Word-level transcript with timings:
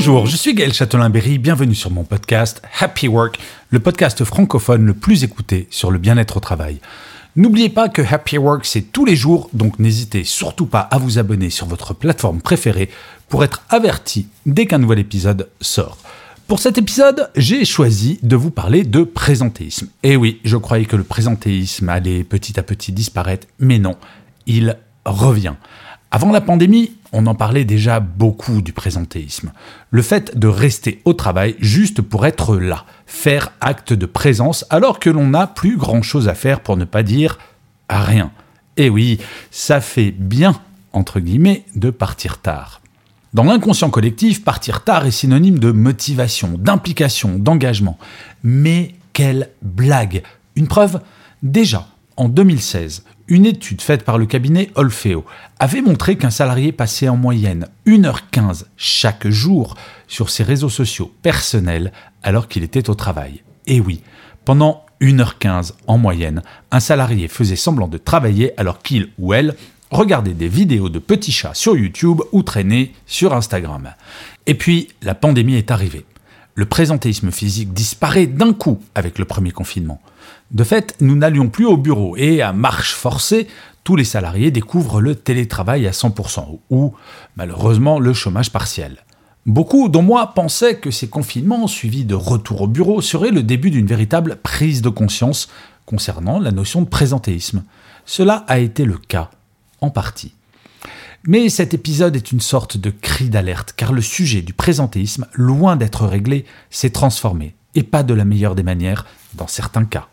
Bonjour, 0.00 0.24
je 0.24 0.34
suis 0.34 0.54
Gaël 0.54 0.72
Châtelain-Berry, 0.72 1.36
bienvenue 1.36 1.74
sur 1.74 1.90
mon 1.90 2.04
podcast 2.04 2.62
Happy 2.80 3.06
Work, 3.06 3.38
le 3.68 3.80
podcast 3.80 4.24
francophone 4.24 4.86
le 4.86 4.94
plus 4.94 5.24
écouté 5.24 5.68
sur 5.68 5.90
le 5.90 5.98
bien-être 5.98 6.38
au 6.38 6.40
travail. 6.40 6.80
N'oubliez 7.36 7.68
pas 7.68 7.90
que 7.90 8.00
Happy 8.00 8.38
Work 8.38 8.64
c'est 8.64 8.92
tous 8.92 9.04
les 9.04 9.14
jours, 9.14 9.50
donc 9.52 9.78
n'hésitez 9.78 10.24
surtout 10.24 10.64
pas 10.64 10.80
à 10.80 10.96
vous 10.96 11.18
abonner 11.18 11.50
sur 11.50 11.66
votre 11.66 11.92
plateforme 11.92 12.40
préférée 12.40 12.88
pour 13.28 13.44
être 13.44 13.62
averti 13.68 14.28
dès 14.46 14.64
qu'un 14.64 14.78
nouvel 14.78 15.00
épisode 15.00 15.50
sort. 15.60 15.98
Pour 16.46 16.60
cet 16.60 16.78
épisode, 16.78 17.28
j'ai 17.36 17.66
choisi 17.66 18.18
de 18.22 18.36
vous 18.36 18.50
parler 18.50 18.84
de 18.84 19.02
présentéisme. 19.02 19.88
Et 20.02 20.16
oui, 20.16 20.40
je 20.44 20.56
croyais 20.56 20.86
que 20.86 20.96
le 20.96 21.04
présentéisme 21.04 21.90
allait 21.90 22.24
petit 22.24 22.58
à 22.58 22.62
petit 22.62 22.92
disparaître, 22.92 23.48
mais 23.58 23.78
non, 23.78 23.96
il 24.46 24.78
revient. 25.04 25.56
Avant 26.10 26.32
la 26.32 26.40
pandémie, 26.40 26.92
on 27.12 27.26
en 27.26 27.34
parlait 27.34 27.64
déjà 27.64 28.00
beaucoup 28.00 28.62
du 28.62 28.72
présentéisme. 28.72 29.52
Le 29.90 30.02
fait 30.02 30.38
de 30.38 30.46
rester 30.46 31.00
au 31.04 31.12
travail 31.12 31.56
juste 31.58 32.02
pour 32.02 32.26
être 32.26 32.56
là, 32.56 32.84
faire 33.06 33.52
acte 33.60 33.92
de 33.92 34.06
présence 34.06 34.64
alors 34.70 35.00
que 35.00 35.10
l'on 35.10 35.28
n'a 35.28 35.46
plus 35.46 35.76
grand-chose 35.76 36.28
à 36.28 36.34
faire 36.34 36.60
pour 36.60 36.76
ne 36.76 36.84
pas 36.84 37.02
dire 37.02 37.38
rien. 37.88 38.30
Et 38.76 38.88
oui, 38.88 39.18
ça 39.50 39.80
fait 39.80 40.12
bien, 40.12 40.60
entre 40.92 41.20
guillemets, 41.20 41.64
de 41.74 41.90
partir 41.90 42.38
tard. 42.38 42.80
Dans 43.34 43.44
l'inconscient 43.44 43.90
collectif, 43.90 44.42
partir 44.42 44.82
tard 44.82 45.06
est 45.06 45.12
synonyme 45.12 45.58
de 45.58 45.70
motivation, 45.70 46.54
d'implication, 46.58 47.38
d'engagement. 47.38 47.98
Mais 48.42 48.94
quelle 49.12 49.50
blague 49.62 50.22
Une 50.56 50.66
preuve 50.66 51.00
Déjà, 51.42 51.86
en 52.16 52.28
2016, 52.28 53.04
une 53.30 53.46
étude 53.46 53.80
faite 53.80 54.04
par 54.04 54.18
le 54.18 54.26
cabinet 54.26 54.70
Olfeo 54.74 55.24
avait 55.58 55.80
montré 55.80 56.16
qu'un 56.16 56.30
salarié 56.30 56.72
passait 56.72 57.08
en 57.08 57.16
moyenne 57.16 57.68
1h15 57.86 58.64
chaque 58.76 59.28
jour 59.28 59.76
sur 60.08 60.28
ses 60.28 60.42
réseaux 60.42 60.68
sociaux 60.68 61.14
personnels 61.22 61.92
alors 62.22 62.48
qu'il 62.48 62.64
était 62.64 62.90
au 62.90 62.94
travail. 62.94 63.42
Et 63.66 63.80
oui, 63.80 64.02
pendant 64.44 64.84
1h15 65.00 65.72
en 65.86 65.96
moyenne, 65.96 66.42
un 66.72 66.80
salarié 66.80 67.28
faisait 67.28 67.56
semblant 67.56 67.88
de 67.88 67.98
travailler 67.98 68.52
alors 68.58 68.82
qu'il 68.82 69.10
ou 69.18 69.32
elle 69.32 69.54
regardait 69.92 70.34
des 70.34 70.48
vidéos 70.48 70.88
de 70.88 70.98
petits 70.98 71.32
chats 71.32 71.54
sur 71.54 71.76
YouTube 71.76 72.20
ou 72.32 72.42
traînait 72.42 72.92
sur 73.06 73.32
Instagram. 73.32 73.94
Et 74.46 74.54
puis, 74.54 74.88
la 75.02 75.14
pandémie 75.14 75.54
est 75.54 75.70
arrivée. 75.70 76.04
Le 76.54 76.66
présentéisme 76.66 77.30
physique 77.30 77.72
disparaît 77.72 78.26
d'un 78.26 78.52
coup 78.52 78.80
avec 78.94 79.18
le 79.18 79.24
premier 79.24 79.50
confinement. 79.50 80.00
De 80.50 80.64
fait, 80.64 80.96
nous 81.00 81.16
n'allions 81.16 81.48
plus 81.48 81.66
au 81.66 81.76
bureau 81.76 82.16
et 82.16 82.42
à 82.42 82.52
marche 82.52 82.94
forcée, 82.94 83.46
tous 83.84 83.96
les 83.96 84.04
salariés 84.04 84.50
découvrent 84.50 85.00
le 85.00 85.14
télétravail 85.14 85.86
à 85.86 85.92
100% 85.92 86.58
ou 86.70 86.92
malheureusement 87.36 87.98
le 87.98 88.12
chômage 88.12 88.50
partiel. 88.50 89.04
Beaucoup, 89.46 89.88
dont 89.88 90.02
moi, 90.02 90.34
pensaient 90.34 90.76
que 90.76 90.90
ces 90.90 91.08
confinements 91.08 91.66
suivis 91.66 92.04
de 92.04 92.14
retour 92.14 92.62
au 92.62 92.66
bureau 92.66 93.00
seraient 93.00 93.30
le 93.30 93.42
début 93.42 93.70
d'une 93.70 93.86
véritable 93.86 94.36
prise 94.36 94.82
de 94.82 94.90
conscience 94.90 95.48
concernant 95.86 96.38
la 96.38 96.50
notion 96.50 96.82
de 96.82 96.88
présentéisme. 96.88 97.64
Cela 98.04 98.44
a 98.48 98.58
été 98.58 98.84
le 98.84 98.98
cas, 98.98 99.30
en 99.80 99.90
partie. 99.90 100.34
Mais 101.26 101.50
cet 101.50 101.74
épisode 101.74 102.16
est 102.16 102.32
une 102.32 102.40
sorte 102.40 102.78
de 102.78 102.90
cri 102.90 103.28
d'alerte, 103.28 103.74
car 103.76 103.92
le 103.92 104.00
sujet 104.00 104.40
du 104.40 104.54
présentéisme, 104.54 105.26
loin 105.34 105.76
d'être 105.76 106.06
réglé, 106.06 106.46
s'est 106.70 106.90
transformé, 106.90 107.54
et 107.74 107.82
pas 107.82 108.02
de 108.02 108.14
la 108.14 108.24
meilleure 108.24 108.54
des 108.54 108.62
manières, 108.62 109.06
dans 109.34 109.46
certains 109.46 109.84
cas. 109.84 110.08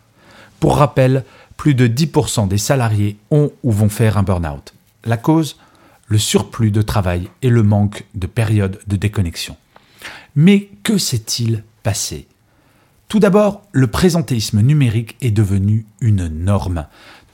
Pour 0.60 0.78
rappel, 0.78 1.24
plus 1.56 1.76
de 1.76 1.88
10% 1.88 2.50
des 2.50 2.58
salariés 2.58 3.18
ont 3.32 3.52
ou 3.64 3.72
vont 3.72 3.90
faire 3.90 4.18
un 4.18 4.24
burn-out. 4.24 4.74
La 5.06 5.18
cause 5.18 5.58
Le 6.08 6.18
surplus 6.18 6.72
de 6.72 6.82
travail 6.82 7.30
et 7.42 7.50
le 7.50 7.64
manque 7.64 8.06
de 8.14 8.28
périodes 8.28 8.80
de 8.88 8.96
déconnexion. 8.96 9.56
Mais 10.36 10.70
que 10.84 10.98
s'est-il 10.98 11.64
passé? 11.84 12.28
Tout 13.08 13.20
d'abord, 13.20 13.64
le 13.72 13.88
présentéisme 13.88 14.60
numérique 14.62 15.16
est 15.22 15.32
devenu 15.32 15.86
une 16.02 16.28
norme. 16.28 16.86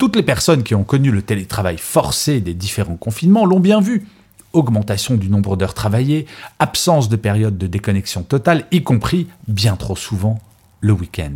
Toutes 0.03 0.17
les 0.17 0.21
personnes 0.23 0.63
qui 0.63 0.75
ont 0.75 0.83
connu 0.83 1.11
le 1.11 1.21
télétravail 1.21 1.77
forcé 1.77 2.41
des 2.41 2.53
différents 2.53 2.97
confinements 2.97 3.45
l'ont 3.45 3.61
bien 3.61 3.79
vu. 3.79 4.05
Augmentation 4.51 5.15
du 5.15 5.29
nombre 5.29 5.55
d'heures 5.55 5.73
travaillées, 5.73 6.25
absence 6.59 7.07
de 7.07 7.15
période 7.15 7.57
de 7.57 7.67
déconnexion 7.67 8.23
totale, 8.23 8.65
y 8.73 8.83
compris, 8.83 9.29
bien 9.47 9.77
trop 9.77 9.95
souvent, 9.95 10.39
le 10.81 10.91
week-end. 10.91 11.35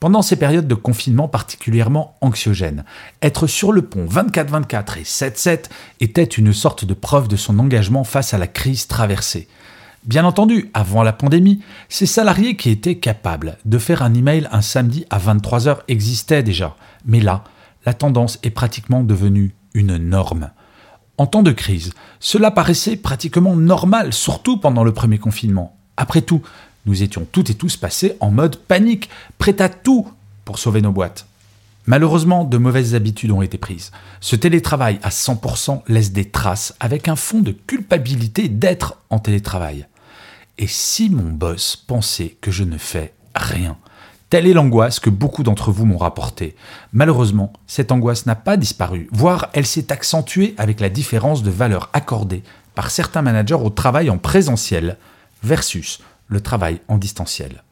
Pendant 0.00 0.22
ces 0.22 0.36
périodes 0.36 0.66
de 0.66 0.74
confinement 0.74 1.28
particulièrement 1.28 2.16
anxiogènes, 2.22 2.86
être 3.20 3.46
sur 3.46 3.70
le 3.70 3.82
pont 3.82 4.06
24-24 4.06 5.00
et 5.00 5.02
7-7 5.02 5.64
était 6.00 6.24
une 6.24 6.54
sorte 6.54 6.86
de 6.86 6.94
preuve 6.94 7.28
de 7.28 7.36
son 7.36 7.58
engagement 7.58 8.04
face 8.04 8.32
à 8.32 8.38
la 8.38 8.46
crise 8.46 8.86
traversée. 8.86 9.46
Bien 10.04 10.24
entendu, 10.24 10.70
avant 10.72 11.02
la 11.02 11.12
pandémie, 11.12 11.60
ces 11.90 12.06
salariés 12.06 12.56
qui 12.56 12.70
étaient 12.70 12.96
capables 12.96 13.58
de 13.66 13.76
faire 13.76 14.00
un 14.00 14.14
email 14.14 14.48
un 14.52 14.62
samedi 14.62 15.04
à 15.10 15.18
23h 15.18 15.80
existaient 15.88 16.42
déjà. 16.42 16.76
Mais 17.04 17.20
là, 17.20 17.44
la 17.86 17.94
tendance 17.94 18.38
est 18.42 18.50
pratiquement 18.50 19.02
devenue 19.02 19.54
une 19.74 19.96
norme. 19.96 20.50
En 21.16 21.26
temps 21.26 21.42
de 21.42 21.52
crise, 21.52 21.92
cela 22.18 22.50
paraissait 22.50 22.96
pratiquement 22.96 23.54
normal, 23.54 24.12
surtout 24.12 24.56
pendant 24.56 24.84
le 24.84 24.92
premier 24.92 25.18
confinement. 25.18 25.76
Après 25.96 26.22
tout, 26.22 26.42
nous 26.86 27.02
étions 27.02 27.26
toutes 27.30 27.50
et 27.50 27.54
tous 27.54 27.76
passés 27.76 28.16
en 28.20 28.30
mode 28.30 28.56
panique, 28.56 29.10
prêts 29.38 29.60
à 29.62 29.68
tout 29.68 30.08
pour 30.44 30.58
sauver 30.58 30.82
nos 30.82 30.92
boîtes. 30.92 31.26
Malheureusement, 31.86 32.44
de 32.44 32.56
mauvaises 32.56 32.94
habitudes 32.94 33.30
ont 33.30 33.42
été 33.42 33.58
prises. 33.58 33.92
Ce 34.20 34.36
télétravail 34.36 34.98
à 35.02 35.10
100% 35.10 35.82
laisse 35.86 36.12
des 36.12 36.30
traces 36.30 36.74
avec 36.80 37.08
un 37.08 37.16
fond 37.16 37.40
de 37.40 37.52
culpabilité 37.52 38.48
d'être 38.48 38.96
en 39.10 39.18
télétravail. 39.18 39.86
Et 40.56 40.66
si 40.66 41.10
mon 41.10 41.30
boss 41.30 41.76
pensait 41.76 42.36
que 42.40 42.50
je 42.50 42.64
ne 42.64 42.78
fais 42.78 43.12
rien 43.34 43.76
Telle 44.34 44.48
est 44.48 44.52
l'angoisse 44.52 44.98
que 44.98 45.10
beaucoup 45.10 45.44
d'entre 45.44 45.70
vous 45.70 45.86
m'ont 45.86 45.96
rapportée. 45.96 46.56
Malheureusement, 46.92 47.52
cette 47.68 47.92
angoisse 47.92 48.26
n'a 48.26 48.34
pas 48.34 48.56
disparu, 48.56 49.08
voire 49.12 49.48
elle 49.52 49.64
s'est 49.64 49.92
accentuée 49.92 50.56
avec 50.58 50.80
la 50.80 50.88
différence 50.88 51.44
de 51.44 51.52
valeur 51.52 51.88
accordée 51.92 52.42
par 52.74 52.90
certains 52.90 53.22
managers 53.22 53.54
au 53.54 53.70
travail 53.70 54.10
en 54.10 54.18
présentiel 54.18 54.96
versus 55.44 56.00
le 56.26 56.40
travail 56.40 56.80
en 56.88 56.98
distanciel. 56.98 57.62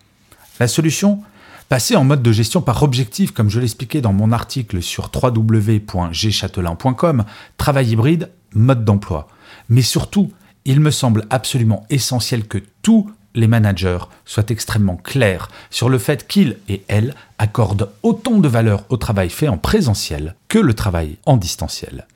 La 0.61 0.69
solution 0.69 1.25
Passer 1.69 1.97
en 1.97 2.05
mode 2.05 2.23
de 2.23 2.31
gestion 2.31 2.63
par 2.63 2.85
objectif, 2.85 3.33
comme 3.33 3.51
je 3.51 3.59
l'expliquais 3.59 4.01
dans 4.01 4.13
mon 4.13 4.31
article 4.31 4.83
sur 4.83 5.11
www.gchatelain.com, 5.13 7.25
travail 7.57 7.91
hybride, 7.91 8.31
mode 8.55 8.85
d'emploi. 8.85 9.27
Mais 9.69 9.83
surtout, 9.83 10.31
il 10.65 10.79
me 10.79 10.93
semble 10.93 11.27
absolument 11.29 11.85
essentiel 11.91 12.47
que 12.47 12.59
tous 12.83 13.11
les 13.35 13.49
managers 13.49 14.05
soient 14.25 14.45
extrêmement 14.49 14.97
clairs 14.97 15.49
sur 15.71 15.89
le 15.89 15.99
fait 15.99 16.27
qu'ils 16.27 16.59
et 16.69 16.83
elles 16.89 17.15
accordent 17.39 17.91
autant 18.03 18.39
de 18.39 18.49
valeur 18.49 18.85
au 18.89 18.97
travail 18.97 19.31
fait 19.31 19.49
en 19.49 19.59
présentiel 19.59 20.35
que 20.49 20.59
le 20.59 20.75
travail 20.75 21.17
en 21.27 21.37
distanciel. 21.37 22.07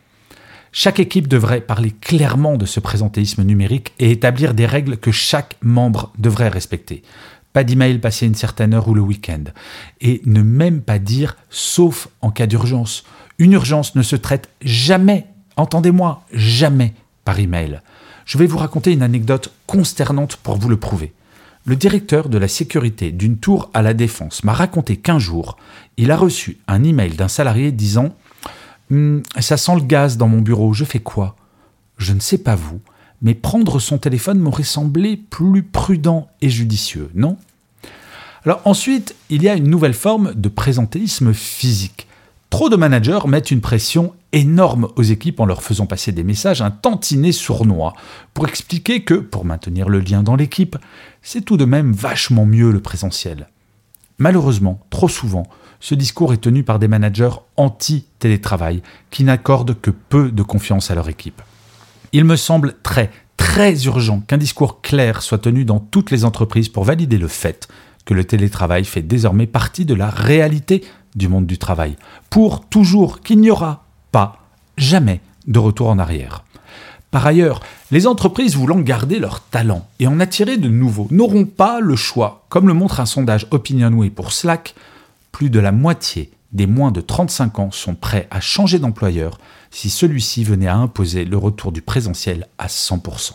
Chaque 0.73 1.01
équipe 1.01 1.29
devrait 1.29 1.63
parler 1.63 1.91
clairement 1.91 2.57
de 2.57 2.67
ce 2.67 2.81
présentéisme 2.81 3.43
numérique 3.43 3.95
et 3.99 4.11
établir 4.11 4.53
des 4.53 4.67
règles 4.67 4.99
que 4.99 5.11
chaque 5.11 5.57
membre 5.63 6.13
devrait 6.19 6.51
respecter. 6.51 7.03
Pas 7.55 7.65
d'email 7.65 7.99
passé 7.99 8.27
une 8.27 8.35
certaine 8.35 8.75
heure 8.75 8.87
ou 8.89 8.93
le 8.93 9.01
week-end. 9.01 9.45
Et 10.03 10.21
ne 10.27 10.43
même 10.43 10.83
pas 10.83 10.99
dire 10.99 11.39
sauf 11.49 12.09
en 12.21 12.31
cas 12.31 12.47
d'urgence. 12.47 13.05
Une 13.39 13.53
urgence 13.53 13.95
ne 13.95 14.03
se 14.03 14.17
traite 14.17 14.51
jamais, 14.61 15.27
entendez-moi, 15.57 16.23
jamais 16.31 16.93
par 17.25 17.39
email. 17.39 17.81
Je 18.27 18.39
vais 18.39 18.47
vous 18.47 18.59
raconter 18.59 18.93
une 18.93 19.05
anecdote 19.05 19.53
consternante 19.67 20.35
pour 20.37 20.57
vous 20.57 20.69
le 20.69 20.77
prouver. 20.77 21.13
Le 21.65 21.77
directeur 21.77 22.29
de 22.29 22.39
la 22.39 22.49
sécurité 22.49 23.13
d'une 23.13 23.39
tour 23.39 23.71
à 23.73 23.83
la 23.83 23.95
défense 23.95 24.43
m'a 24.43 24.53
raconté 24.53 24.97
qu'un 24.97 25.21
jour, 25.21 25.57
il 25.97 26.11
a 26.11 26.17
reçu 26.17 26.59
un 26.67 26.83
email 26.83 27.15
d'un 27.15 27.29
salarié 27.29 27.71
disant 27.71 28.17
Hum, 28.91 29.23
ça 29.39 29.57
sent 29.57 29.77
le 29.77 29.83
gaz 29.83 30.17
dans 30.17 30.27
mon 30.27 30.41
bureau, 30.41 30.73
je 30.73 30.85
fais 30.85 30.99
quoi? 30.99 31.37
Je 31.99 32.13
ne 32.13 32.21
sais 32.21 32.39
pas 32.39 32.57
vous, 32.57 32.81
mais 33.23 33.35
prendre 33.35 33.79
son 33.79 33.99
téléphone 33.99 34.41
m'aurait 34.41 34.65
semblé 34.65 35.17
plus 35.17 35.63
prudent 35.63 36.29
et 36.43 36.51
judicieux, 36.51 37.11
non? 37.15 37.39
Alors 38.45 38.61
ensuite, 38.65 39.15
il 39.31 39.43
y 39.43 39.49
a 39.49 39.55
une 39.55 39.71
nouvelle 39.71 39.95
forme 39.95 40.35
de 40.35 40.49
présentéisme 40.49 41.33
physique. 41.33 42.09
Trop 42.51 42.69
de 42.69 42.77
managers 42.77 43.27
mettent 43.27 43.51
une 43.51 43.61
pression 43.61 44.15
énorme 44.33 44.89
aux 44.97 45.03
équipes 45.03 45.41
en 45.41 45.47
leur 45.47 45.63
faisant 45.63 45.87
passer 45.87 46.13
des 46.13 46.23
messages 46.23 46.63
un 46.63 46.71
tantinet 46.71 47.33
sournois 47.33 47.93
pour 48.35 48.47
expliquer 48.47 49.03
que, 49.03 49.15
pour 49.15 49.45
maintenir 49.45 49.89
le 49.89 50.01
lien 50.01 50.23
dans 50.23 50.37
l'équipe, 50.37 50.77
c'est 51.23 51.45
tout 51.45 51.57
de 51.57 51.65
même 51.65 51.93
vachement 51.93 52.47
mieux 52.47 52.71
le 52.71 52.81
présentiel. 52.81 53.49
Malheureusement, 54.19 54.81
trop 54.91 55.09
souvent, 55.09 55.47
ce 55.81 55.95
discours 55.95 56.33
est 56.33 56.39
tenu 56.39 56.63
par 56.63 56.79
des 56.79 56.89
managers 56.89 57.37
anti-télétravail 57.57 58.83
qui 59.11 59.25
n'accordent 59.25 59.79
que 59.81 59.91
peu 59.91 60.31
de 60.31 60.43
confiance 60.43 60.91
à 60.91 60.95
leur 60.95 61.09
équipe. 61.09 61.43
Il 62.13 62.25
me 62.25 62.37
semble 62.37 62.77
très, 62.83 63.11
très 63.37 63.85
urgent 63.85 64.21
qu'un 64.21 64.39
discours 64.39 64.81
clair 64.81 65.21
soit 65.21 65.39
tenu 65.39 65.65
dans 65.65 65.81
toutes 65.81 66.11
les 66.11 66.25
entreprises 66.25 66.69
pour 66.69 66.85
valider 66.85 67.19
le 67.19 67.29
fait 67.29 67.69
que 68.07 68.15
le 68.15 68.25
télétravail 68.25 68.85
fait 68.85 69.03
désormais 69.03 69.47
partie 69.47 69.85
de 69.85 69.95
la 69.95 70.09
réalité 70.09 70.85
du 71.17 71.29
monde 71.29 71.47
du 71.47 71.59
travail, 71.59 71.97
pour 72.31 72.67
toujours 72.67 73.21
qu'il 73.21 73.41
n'y 73.41 73.51
aura 73.51 73.85
pas, 74.13 74.39
jamais, 74.77 75.21
de 75.47 75.59
retour 75.59 75.89
en 75.89 75.99
arrière. 75.99 76.45
Par 77.11 77.27
ailleurs, 77.27 77.61
les 77.91 78.07
entreprises 78.07 78.57
voulant 78.57 78.81
garder 78.81 79.19
leur 79.19 79.41
talent 79.41 79.87
et 79.99 80.07
en 80.07 80.21
attirer 80.21 80.59
de 80.59 80.69
nouveaux 80.69 81.09
n'auront 81.11 81.47
pas 81.47 81.81
le 81.81 81.97
choix, 81.97 82.45
comme 82.49 82.69
le 82.69 82.75
montre 82.75 83.01
un 83.01 83.07
sondage 83.07 83.47
OpinionWay 83.51 84.11
pour 84.11 84.33
Slack, 84.33 84.75
plus 85.33 85.51
de 85.51 85.61
la 85.61 85.73
moitié 85.73 86.31
des 86.53 86.67
moins 86.67 86.91
de 86.91 87.01
35 87.01 87.59
ans 87.59 87.71
sont 87.71 87.95
prêts 87.95 88.29
à 88.31 88.41
changer 88.41 88.79
d'employeur 88.79 89.39
si 89.71 89.91
celui-ci 89.91 90.45
venait 90.45 90.69
à 90.69 90.77
imposer 90.77 91.25
le 91.25 91.37
retour 91.37 91.73
du 91.73 91.83
présentiel 91.83 92.47
à 92.59 92.67
100%. 92.67 93.33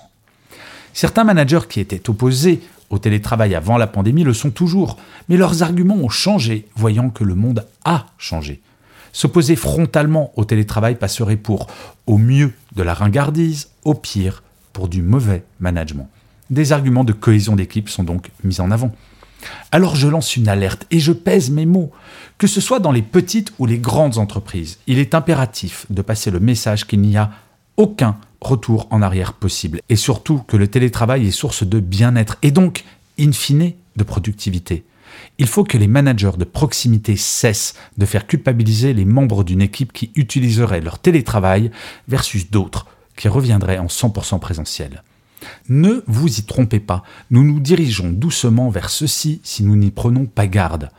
Certains 0.94 1.24
managers 1.24 1.68
qui 1.70 1.80
étaient 1.80 2.10
opposés 2.10 2.62
au 2.92 3.00
télétravail 3.00 3.56
avant 3.56 3.78
la 3.78 3.88
pandémie 3.88 4.24
le 4.24 4.34
sont 4.34 4.52
toujours, 4.52 4.98
mais 5.30 5.38
leurs 5.38 5.64
arguments 5.64 5.96
ont 5.96 6.10
changé, 6.10 6.68
voyant 6.76 7.10
que 7.10 7.24
le 7.24 7.36
monde 7.36 7.66
a 7.86 8.06
changé. 8.18 8.62
S'opposer 9.14 9.56
frontalement 9.56 10.32
au 10.36 10.46
télétravail 10.46 10.96
passerait 10.96 11.38
pour, 11.38 11.68
au 12.06 12.18
mieux, 12.18 12.54
de 12.76 12.84
la 12.84 12.94
ringardise, 12.94 13.70
au 13.84 13.94
pire, 13.94 14.44
pour 14.74 14.88
du 14.88 15.02
mauvais 15.02 15.44
management. 15.60 16.10
Des 16.50 16.74
arguments 16.74 17.04
de 17.04 17.14
cohésion 17.14 17.56
d'équipe 17.56 17.90
sont 17.90 18.04
donc 18.04 18.30
mis 18.44 18.62
en 18.62 18.72
avant. 18.72 18.94
Alors 19.72 19.96
je 19.96 20.08
lance 20.08 20.36
une 20.36 20.48
alerte 20.48 20.86
et 20.92 21.00
je 21.00 21.14
pèse 21.14 21.50
mes 21.50 21.66
mots. 21.66 21.92
Que 22.38 22.48
ce 22.48 22.62
soit 22.62 22.80
dans 22.80 22.92
les 22.92 23.02
petites 23.02 23.54
ou 23.60 23.66
les 23.66 23.80
grandes 23.80 24.18
entreprises, 24.18 24.80
il 24.88 25.00
est 25.00 25.16
impératif 25.16 25.86
de 25.90 26.02
passer 26.02 26.32
le 26.32 26.40
message 26.40 26.86
qu'il 26.86 27.02
n'y 27.02 27.18
a 27.18 27.32
aucun 27.78 28.18
retour 28.42 28.88
en 28.90 29.02
arrière 29.02 29.34
possible. 29.34 29.82
Et 29.90 29.96
surtout 29.96 30.40
que 30.48 30.58
le 30.58 30.68
télétravail 30.68 31.28
est 31.28 31.32
source 31.32 31.64
de 31.64 31.80
bien-être 31.80 32.38
et 32.42 32.52
donc, 32.52 32.84
in 33.20 33.32
fine, 33.32 33.74
de 33.96 34.04
productivité. 34.04 34.84
Il 35.38 35.48
faut 35.48 35.64
que 35.64 35.78
les 35.78 35.88
managers 35.88 36.38
de 36.38 36.46
proximité 36.46 37.16
cessent 37.16 37.76
de 37.98 38.06
faire 38.06 38.28
culpabiliser 38.28 38.94
les 38.94 39.06
membres 39.06 39.44
d'une 39.44 39.62
équipe 39.62 39.94
qui 39.94 40.12
utiliserait 40.16 40.82
leur 40.82 41.00
télétravail 41.00 41.72
versus 42.08 42.50
d'autres 42.50 42.88
qui 43.16 43.28
reviendraient 43.28 43.80
en 43.80 43.88
100% 43.88 44.40
présentiel. 44.40 45.04
Ne 45.70 46.04
vous 46.08 46.40
y 46.40 46.44
trompez 46.44 46.80
pas, 46.80 47.04
nous 47.30 47.44
nous 47.44 47.60
dirigeons 47.60 48.12
doucement 48.12 48.70
vers 48.70 48.90
ceci 48.90 49.42
si 49.44 49.64
nous 49.64 49.76
n'y 49.76 49.92
prenons 49.92 50.26
pas 50.26 50.48
garde. 50.48 50.90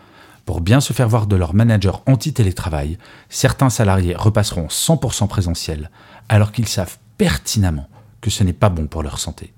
Pour 0.44 0.60
bien 0.60 0.80
se 0.80 0.92
faire 0.92 1.08
voir 1.08 1.26
de 1.26 1.36
leur 1.36 1.54
manager 1.54 2.02
anti-télétravail, 2.06 2.98
certains 3.28 3.70
salariés 3.70 4.16
repasseront 4.16 4.66
100% 4.66 5.28
présentiel, 5.28 5.90
alors 6.28 6.52
qu'ils 6.52 6.68
savent 6.68 6.98
pertinemment 7.16 7.88
que 8.20 8.30
ce 8.30 8.44
n'est 8.44 8.52
pas 8.52 8.68
bon 8.68 8.86
pour 8.86 9.02
leur 9.02 9.18
santé. 9.18 9.52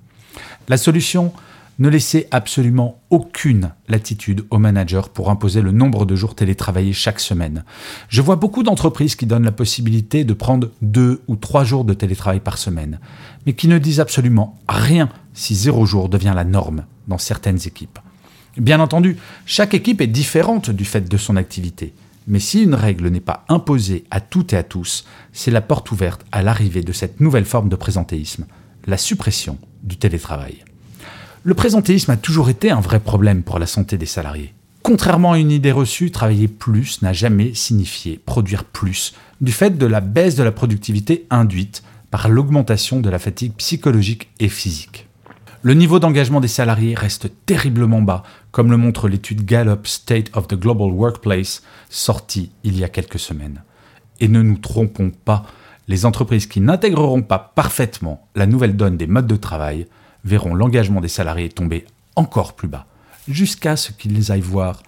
La 0.68 0.76
solution 0.76 1.32
ne 1.78 1.88
laissez 1.88 2.28
absolument 2.30 3.00
aucune 3.10 3.72
latitude 3.88 4.44
aux 4.50 4.58
managers 4.58 5.08
pour 5.12 5.30
imposer 5.30 5.60
le 5.60 5.72
nombre 5.72 6.06
de 6.06 6.14
jours 6.14 6.34
télétravaillés 6.34 6.92
chaque 6.92 7.18
semaine. 7.18 7.64
Je 8.08 8.22
vois 8.22 8.36
beaucoup 8.36 8.62
d'entreprises 8.62 9.16
qui 9.16 9.26
donnent 9.26 9.44
la 9.44 9.52
possibilité 9.52 10.24
de 10.24 10.34
prendre 10.34 10.70
deux 10.82 11.22
ou 11.26 11.36
trois 11.36 11.64
jours 11.64 11.84
de 11.84 11.94
télétravail 11.94 12.40
par 12.40 12.58
semaine, 12.58 13.00
mais 13.46 13.54
qui 13.54 13.68
ne 13.68 13.78
disent 13.78 14.00
absolument 14.00 14.58
rien 14.68 15.08
si 15.32 15.54
zéro 15.54 15.84
jour 15.84 16.08
devient 16.08 16.32
la 16.34 16.44
norme 16.44 16.84
dans 17.08 17.18
certaines 17.18 17.66
équipes. 17.66 17.98
Bien 18.56 18.80
entendu, 18.80 19.16
chaque 19.46 19.74
équipe 19.74 20.00
est 20.00 20.06
différente 20.06 20.70
du 20.70 20.84
fait 20.84 21.08
de 21.08 21.16
son 21.16 21.36
activité. 21.36 21.92
Mais 22.26 22.40
si 22.40 22.62
une 22.62 22.74
règle 22.74 23.08
n'est 23.08 23.20
pas 23.20 23.44
imposée 23.48 24.04
à 24.10 24.20
toutes 24.20 24.52
et 24.52 24.56
à 24.56 24.62
tous, 24.62 25.04
c'est 25.32 25.50
la 25.50 25.60
porte 25.60 25.90
ouverte 25.90 26.24
à 26.32 26.42
l'arrivée 26.42 26.82
de 26.82 26.92
cette 26.92 27.20
nouvelle 27.20 27.44
forme 27.44 27.68
de 27.68 27.76
présentéisme, 27.76 28.46
la 28.86 28.96
suppression 28.96 29.58
du 29.82 29.96
télétravail. 29.96 30.64
Le 31.42 31.54
présentéisme 31.54 32.10
a 32.12 32.16
toujours 32.16 32.48
été 32.48 32.70
un 32.70 32.80
vrai 32.80 33.00
problème 33.00 33.42
pour 33.42 33.58
la 33.58 33.66
santé 33.66 33.98
des 33.98 34.06
salariés. 34.06 34.54
Contrairement 34.82 35.32
à 35.32 35.38
une 35.38 35.50
idée 35.50 35.72
reçue, 35.72 36.10
travailler 36.10 36.48
plus 36.48 37.02
n'a 37.02 37.12
jamais 37.12 37.54
signifié 37.54 38.20
produire 38.24 38.64
plus, 38.64 39.14
du 39.40 39.52
fait 39.52 39.76
de 39.76 39.86
la 39.86 40.00
baisse 40.00 40.36
de 40.36 40.42
la 40.42 40.52
productivité 40.52 41.26
induite 41.30 41.82
par 42.10 42.28
l'augmentation 42.28 43.00
de 43.00 43.10
la 43.10 43.18
fatigue 43.18 43.54
psychologique 43.54 44.30
et 44.40 44.48
physique. 44.48 45.06
Le 45.66 45.72
niveau 45.72 45.98
d'engagement 45.98 46.42
des 46.42 46.48
salariés 46.48 46.94
reste 46.94 47.30
terriblement 47.46 48.02
bas, 48.02 48.22
comme 48.50 48.70
le 48.70 48.76
montre 48.76 49.08
l'étude 49.08 49.46
Gallup 49.46 49.86
State 49.86 50.30
of 50.34 50.46
the 50.46 50.56
Global 50.56 50.90
Workplace 50.90 51.62
sortie 51.88 52.50
il 52.64 52.78
y 52.78 52.84
a 52.84 52.90
quelques 52.90 53.18
semaines. 53.18 53.62
Et 54.20 54.28
ne 54.28 54.42
nous 54.42 54.58
trompons 54.58 55.10
pas, 55.10 55.46
les 55.88 56.04
entreprises 56.04 56.46
qui 56.46 56.60
n'intégreront 56.60 57.22
pas 57.22 57.38
parfaitement 57.38 58.28
la 58.34 58.44
nouvelle 58.44 58.76
donne 58.76 58.98
des 58.98 59.06
modes 59.06 59.26
de 59.26 59.36
travail 59.36 59.86
verront 60.22 60.54
l'engagement 60.54 61.00
des 61.00 61.08
salariés 61.08 61.48
tomber 61.48 61.86
encore 62.14 62.56
plus 62.56 62.68
bas, 62.68 62.84
jusqu'à 63.26 63.76
ce 63.76 63.92
qu'ils 63.92 64.30
aillent 64.30 64.42
voir 64.42 64.82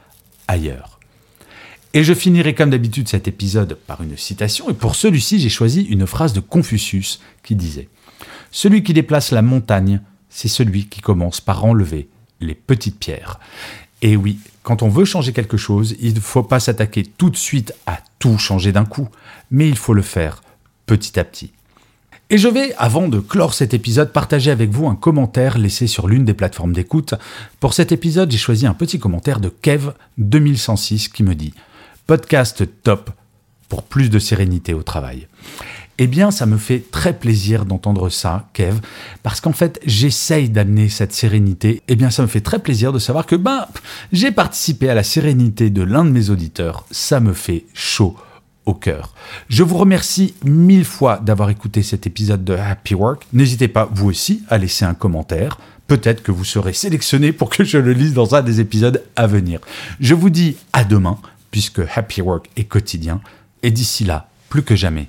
ailleurs. 0.46 1.00
Et 1.94 2.05
je 2.05 2.12
finirai 2.12 2.55
comme 2.55 2.69
d'habitude 2.69 3.08
cet 3.08 3.28
épisode 3.28 3.78
par 3.87 4.02
une 4.02 4.19
citation, 4.19 4.69
et 4.69 4.75
pour 4.75 4.94
celui-ci 4.94 5.40
j'ai 5.40 5.49
choisi 5.49 5.84
une 5.84 6.06
phrase 6.06 6.34
de 6.34 6.40
Confucius 6.40 7.23
qui 7.43 7.55
disait⁇ 7.55 7.88
Celui 8.50 8.82
qui 8.82 8.93
déplace 8.93 9.31
la 9.31 9.40
montagne 9.40 10.02
c'est 10.37 10.49
celui 10.49 10.85
qui 10.85 11.00
commence 11.00 11.41
par 11.41 11.65
enlever 11.65 12.09
les 12.41 12.55
petites 12.55 12.99
pierres. 12.99 13.41
Et 14.03 14.17
oui, 14.17 14.38
quand 14.62 14.83
on 14.83 14.91
veut 14.91 15.06
changer 15.06 15.33
quelque 15.33 15.56
chose, 15.56 15.97
il 15.99 16.12
ne 16.12 16.21
faut 16.21 16.43
pas 16.43 16.61
s'attaquer 16.61 17.05
tout 17.05 17.31
de 17.31 17.37
suite 17.37 17.73
à 17.87 18.00
tout 18.19 18.37
changer 18.37 18.71
d'un 18.71 18.85
coup, 18.85 19.09
mais 19.50 19.67
il 19.67 19.79
faut 19.79 19.94
le 19.94 20.03
faire 20.03 20.43
petit 20.85 21.19
à 21.19 21.25
petit. 21.25 21.53
Et 22.29 22.37
je 22.37 22.49
vais, 22.49 22.75
avant 22.77 23.09
de 23.09 23.19
clore 23.19 23.55
cet 23.55 23.73
épisode, 23.73 24.12
partager 24.12 24.50
avec 24.50 24.69
vous 24.69 24.87
un 24.88 24.94
commentaire 24.94 25.56
laissé 25.56 25.87
sur 25.87 26.06
l'une 26.06 26.27
des 26.27 26.35
plateformes 26.35 26.75
d'écoute. 26.75 27.15
Pour 27.59 27.73
cet 27.73 27.91
épisode, 27.91 28.31
j'ai 28.31 28.37
choisi 28.37 28.67
un 28.67 28.75
petit 28.75 28.99
commentaire 28.99 29.41
de 29.41 29.49
Kev2106 29.49 31.11
qui 31.12 31.23
me 31.23 31.35
dit 31.35 31.55
Podcast 32.06 32.62
top 32.83 33.11
pour 33.71 33.85
plus 33.85 34.11
de 34.11 34.19
sérénité 34.19 34.75
au 34.75 34.83
travail. 34.83 35.29
Eh 35.98 36.06
bien, 36.06 36.31
ça 36.31 36.44
me 36.44 36.58
fait 36.58 36.84
très 36.90 37.14
plaisir 37.14 37.64
d'entendre 37.64 38.10
ça, 38.10 38.48
Kev, 38.52 38.81
parce 39.22 39.40
qu'en 39.40 39.52
fait, 39.52 39.80
j'essaye 39.87 40.50
d'amener 40.50 40.90
cette 40.90 41.14
sérénité. 41.14 41.82
Eh 41.88 41.97
bien, 41.97 42.11
ça 42.11 42.23
me 42.23 42.26
fait 42.26 42.42
très 42.42 42.59
plaisir 42.59 42.92
de 42.92 42.99
savoir 42.99 43.25
que, 43.25 43.37
ben, 43.37 43.66
j'ai 44.12 44.30
participé 44.30 44.90
à 44.90 44.94
la 44.94 45.02
sérénité 45.02 45.71
de 45.71 45.82
l'un 45.82 46.04
de 46.04 46.11
mes 46.11 46.28
auditeurs. 46.28 46.85
Ça 46.90 47.18
me 47.21 47.32
fait 47.32 47.64
chaud 47.73 48.14
au 48.66 48.75
cœur. 48.75 49.14
Je 49.49 49.62
vous 49.62 49.78
remercie 49.78 50.35
mille 50.44 50.85
fois 50.85 51.18
d'avoir 51.18 51.49
écouté 51.49 51.82
cet 51.82 52.06
épisode 52.06 52.44
de 52.44 52.52
Happy 52.52 52.94
Work. 52.94 53.26
N'hésitez 53.32 53.68
pas, 53.68 53.88
vous 53.90 54.09
aussi, 54.09 54.42
à 54.49 54.59
laisser 54.59 54.85
un 54.85 54.94
commentaire. 54.94 55.59
Peut-être 55.87 56.23
que 56.23 56.32
vous 56.32 56.44
serez 56.44 56.73
sélectionné 56.73 57.32
pour 57.32 57.49
que 57.49 57.64
je 57.64 57.78
le 57.78 57.92
lise 57.92 58.12
dans 58.12 58.35
un 58.35 58.42
des 58.42 58.61
épisodes 58.61 59.02
à 59.14 59.26
venir. 59.26 59.61
Je 60.00 60.14
vous 60.14 60.30
dis 60.30 60.56
à 60.73 60.85
demain, 60.85 61.18
puisque 61.50 61.80
Happy 61.94 62.21
Work 62.21 62.50
est 62.56 62.64
quotidien. 62.64 63.21
Et 63.62 63.71
d'ici 63.71 64.04
là, 64.04 64.28
plus 64.50 64.62
que 64.62 64.76
jamais, 64.76 65.09